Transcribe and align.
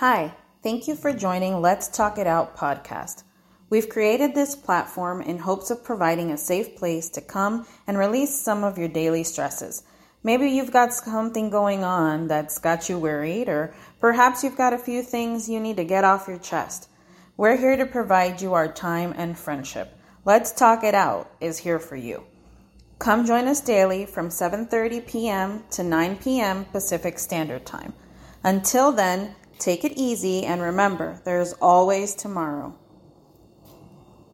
Hi, 0.00 0.32
thank 0.62 0.88
you 0.88 0.96
for 0.96 1.12
joining 1.12 1.60
Let's 1.60 1.86
Talk 1.86 2.16
It 2.16 2.26
Out 2.26 2.56
podcast. 2.56 3.22
We've 3.68 3.90
created 3.90 4.34
this 4.34 4.56
platform 4.56 5.20
in 5.20 5.36
hopes 5.36 5.70
of 5.70 5.84
providing 5.84 6.30
a 6.30 6.38
safe 6.38 6.74
place 6.74 7.10
to 7.10 7.20
come 7.20 7.66
and 7.86 7.98
release 7.98 8.34
some 8.34 8.64
of 8.64 8.78
your 8.78 8.88
daily 8.88 9.24
stresses. 9.24 9.82
Maybe 10.22 10.48
you've 10.48 10.72
got 10.72 10.94
something 10.94 11.50
going 11.50 11.84
on 11.84 12.28
that's 12.28 12.56
got 12.56 12.88
you 12.88 12.98
worried, 12.98 13.50
or 13.50 13.74
perhaps 14.00 14.42
you've 14.42 14.56
got 14.56 14.72
a 14.72 14.78
few 14.78 15.02
things 15.02 15.50
you 15.50 15.60
need 15.60 15.76
to 15.76 15.84
get 15.84 16.02
off 16.02 16.28
your 16.28 16.38
chest. 16.38 16.88
We're 17.36 17.58
here 17.58 17.76
to 17.76 17.84
provide 17.84 18.40
you 18.40 18.54
our 18.54 18.72
time 18.72 19.12
and 19.18 19.38
friendship. 19.38 19.94
Let's 20.24 20.50
Talk 20.50 20.82
It 20.82 20.94
Out 20.94 21.30
is 21.42 21.58
here 21.58 21.78
for 21.78 21.96
you. 21.96 22.24
Come 22.98 23.26
join 23.26 23.46
us 23.46 23.60
daily 23.60 24.06
from 24.06 24.30
7:30 24.30 25.06
p.m. 25.06 25.64
to 25.72 25.84
9 25.84 26.16
p.m. 26.16 26.64
Pacific 26.64 27.18
Standard 27.18 27.66
Time. 27.66 27.92
Until 28.42 28.92
then, 28.92 29.36
take 29.60 29.84
it 29.84 29.92
easy 29.96 30.44
and 30.44 30.62
remember, 30.62 31.20
there's 31.24 31.52
always 31.54 32.14
tomorrow. 32.14 32.74